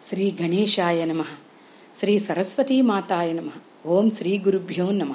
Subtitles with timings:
[0.00, 1.22] శ్రీ గణేశాయ నమ.
[1.96, 3.48] శ్రీ సరస్వతీ మాతాయ నమ.
[3.86, 5.14] ఓం శ్రీ గురుభ్యో నమ.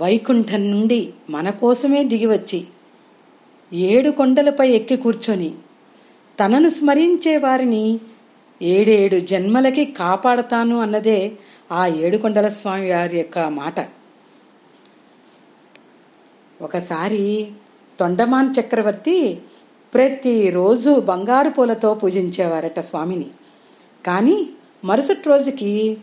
[0.00, 2.66] వైకుంఠం నుండి మన కోసమే దిగివచ్చి
[3.72, 5.54] ఏడు కొండలపై ఎక్కి కూర్చొని
[6.40, 8.00] తనను స్మరించే వారిని
[8.62, 11.32] ఏడేడు జన్మలకి కాపాడతాను అన్నదే
[11.72, 13.74] ఆ ఏడుకొండల స్వామి వారి యొక్క మాట.
[16.62, 17.52] ఒకసారి
[18.00, 19.38] తొండమాన్ చక్రవర్తి
[19.96, 23.26] ప్రతిరోజు బంగారు పూలతో పూజించేవారట స్వామిని.
[24.06, 24.48] కానీ
[24.84, 25.96] మరుసటి రోజుకి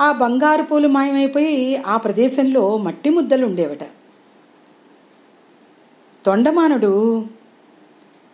[0.00, 3.84] ఆ బంగారు పూలు మాయమైపోయి ఆ ప్రదేశంలో మట్టి ముద్దలు ఉండేవట
[6.26, 7.24] తొండమానుడు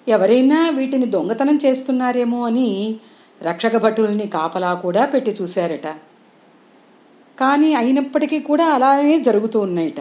[0.09, 2.97] ఎవరైనా వీటిని దొంగతనం చేస్తున్నారేమో అని
[3.43, 5.89] రక్షక భటుల్ని కాపలా కూడా పెట్టి చూశారట.
[7.41, 10.01] కానీ అయినప్పటికీ కూడా అలానే జరుగుతూ ఉన్నాయట.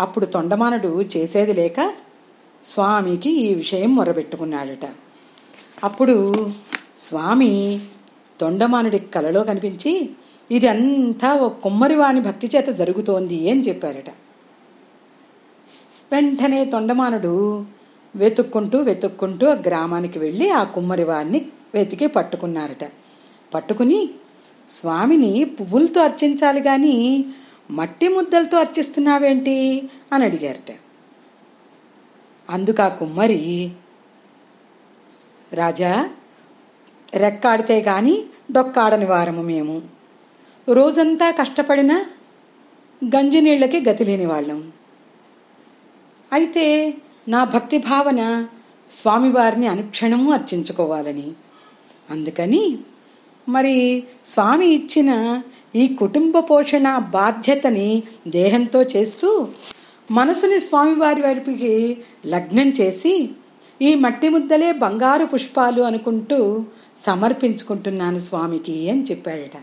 [0.00, 1.80] అప్పుడు తొండమానుడు చేసేది లేక
[2.66, 4.88] స్వామికి ఈ విషయం మొరబెట్టుకున్నాడట
[5.84, 6.50] అప్పుడు
[6.96, 7.80] స్వామి
[8.40, 10.10] తొండమానుడి కలలో కనిపించి
[10.50, 14.10] ఇదంతా ఓ కుమ్మరివాని భక్తి చేత జరుగుతోంది అని చెప్పారట.
[16.12, 17.64] వెంటనే తొండమానుడు
[18.16, 22.90] వెతుక్కుంటూ వెతుక్కుంటూ ఆ గ్రామానికి వెళ్ళి ఆ కుమ్మరివాడిని వెతికి పట్టుకున్నారట.
[23.54, 24.08] పట్టుకుని
[24.68, 27.24] స్వామిని పువ్వులతో అర్చించాలి కానీ
[27.70, 29.88] మట్టి ముద్దలతో అర్చిస్తున్నావేంటి?
[30.12, 30.74] అని అడిగారట.
[32.50, 33.70] అందుకా కుమ్మరి.
[35.52, 36.10] రాజా
[37.14, 39.82] రెక్కాడితే గాని డొక్కాడని వారము మేము.
[40.68, 42.04] రోజంతా కష్టపడిన
[43.04, 44.72] గంజి నీళ్ళకి గతి లేని వాళ్ళం.
[46.32, 46.94] అయితే
[47.28, 48.46] నా భక్తి భావన
[48.90, 51.32] స్వామివారిని అనుక్షణము అర్చించుకోవాలని.
[52.10, 52.78] అందుకని
[53.48, 55.42] మరి స్వామి ఇచ్చిన
[55.76, 59.48] ఈ కుటుంబ పోషణ బాధ్యతని దేహంతో చేస్తూ
[60.10, 63.30] మనసుని స్వామివారి వైపుకి లగ్నం చేసి
[63.82, 66.64] ఈ మట్టి ముద్దలే బంగారు పుష్పాలు అనుకుంటూ
[66.98, 69.56] సమర్పించుకుంటున్నాను స్వామికి అని చెప్పాడట.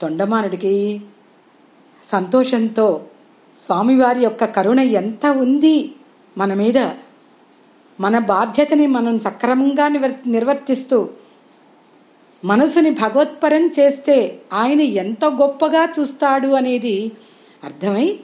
[0.00, 1.00] తొండమానుడికి
[2.04, 3.04] సంతోషంతో
[3.58, 5.92] స్వామివారి యొక్క కరుణ ఎంత ఉంది?
[6.38, 6.78] మన మీద
[8.00, 11.08] మన బాధ్యతని మనం సక్రమంగా నివర్ నిర్వర్తిస్తూ
[12.44, 17.12] మనసుని భగవత్పరం చేస్తే ఆయన ఎంత గొప్పగా చూస్తాడు అనేది
[17.64, 18.18] అర్థమై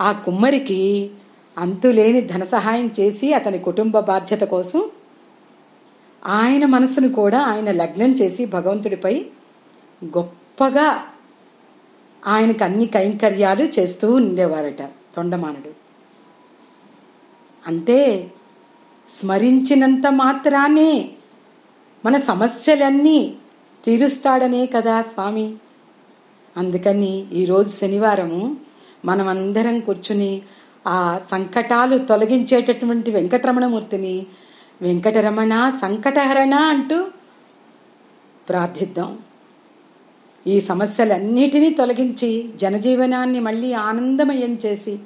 [0.00, 1.10] ఆ కుమ్మరికి
[1.58, 4.90] అంతులేని ధన సహాయం చేసి అతని కుటుంబ బాధ్యత కోసం
[6.26, 9.26] ఆయన మనసును కూడా ఆయన లగ్నం చేసి భగవంతుడిపై
[10.04, 11.04] గొప్పగా
[12.26, 15.70] ఆయనకు అన్ని కైంకర్యాలు చేస్తూ ఉండేవారట తొండమానుడు.
[17.66, 18.30] అంటే
[19.16, 21.08] స్మరించినంత మాత్రానే
[22.04, 23.34] మన సమస్యలన్నీ
[23.84, 25.54] తీరుస్తాడనే కదా స్వామి.
[26.56, 28.56] అందుకని ఈరోజు శనివారము
[29.06, 30.42] మనమందరం కూర్చుని
[30.86, 34.26] ఆ సంకటాలు తొలగించేటటువంటి వెంకటరమణమూర్తిని
[34.82, 37.06] వెంకటరమణ సంకటహరణ అంటూ
[38.48, 39.18] ప్రార్థిద్దాం.
[40.46, 44.98] ఈ సమస్యలన్నిటినీ తొలగించి జనజీవనాన్ని మళ్ళీ ఆనందమయం చేసి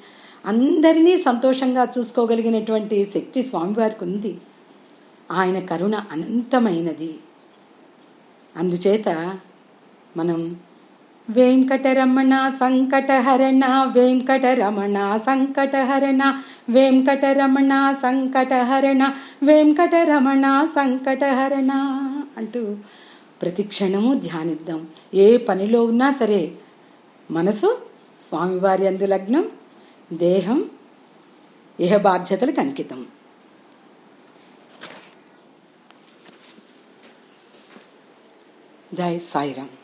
[0.46, 4.38] అందరినీ సంతోషంగా చూసుకోగలిగినటువంటి శక్తి స్వామివారికి ఉంది.
[5.30, 7.14] ఆయన కరుణ అనంతమైనది.
[8.56, 9.38] అందుచేత
[10.16, 10.56] మనం
[11.30, 13.64] వెంకటరమణ సంకటహరణ
[13.96, 16.22] వెంకటరమణ సంకటహరణ
[16.68, 19.02] వెంకటరమణ సంకటహరణ
[19.42, 21.72] వెంకటరమణ సంకటహరణ
[22.36, 22.76] అంటూ
[23.42, 24.88] ప్రతి క్షణము ధ్యానిద్దాం.
[25.14, 26.42] ఏ పనిలో ఉన్నా సరే
[27.30, 27.70] మనసు
[28.18, 29.44] స్వామివారి అందు లగ్నం
[30.12, 30.64] దేహం
[31.80, 33.06] ఇహ బాధ్యతలకు అంకితం.
[38.94, 39.79] జై సాయిరామ్.